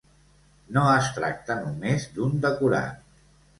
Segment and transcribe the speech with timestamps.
[0.77, 3.09] No es tracta només d'un decorat.